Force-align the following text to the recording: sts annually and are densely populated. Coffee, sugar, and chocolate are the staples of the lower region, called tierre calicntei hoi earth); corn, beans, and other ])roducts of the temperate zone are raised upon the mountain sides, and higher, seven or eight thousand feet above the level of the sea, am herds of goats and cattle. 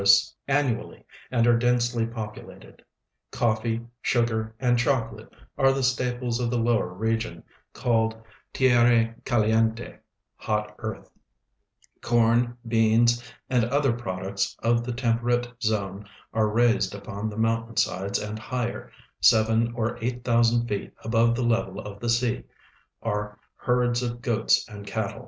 sts 0.03 0.33
annually 0.47 1.05
and 1.29 1.45
are 1.45 1.59
densely 1.59 2.07
populated. 2.07 2.81
Coffee, 3.29 3.81
sugar, 4.01 4.55
and 4.59 4.79
chocolate 4.79 5.31
are 5.59 5.71
the 5.71 5.83
staples 5.83 6.39
of 6.39 6.49
the 6.49 6.57
lower 6.57 6.91
region, 6.91 7.43
called 7.71 8.15
tierre 8.51 9.15
calicntei 9.25 9.99
hoi 10.37 10.65
earth); 10.79 11.07
corn, 12.01 12.57
beans, 12.67 13.21
and 13.47 13.63
other 13.65 13.93
])roducts 13.93 14.55
of 14.63 14.83
the 14.83 14.91
temperate 14.91 15.47
zone 15.61 16.09
are 16.33 16.49
raised 16.49 16.95
upon 16.95 17.29
the 17.29 17.37
mountain 17.37 17.77
sides, 17.77 18.17
and 18.17 18.39
higher, 18.39 18.91
seven 19.19 19.71
or 19.75 19.99
eight 20.01 20.23
thousand 20.23 20.67
feet 20.67 20.91
above 21.03 21.35
the 21.35 21.43
level 21.43 21.79
of 21.79 21.99
the 21.99 22.09
sea, 22.09 22.43
am 23.05 23.37
herds 23.55 24.01
of 24.01 24.19
goats 24.19 24.67
and 24.67 24.87
cattle. 24.87 25.19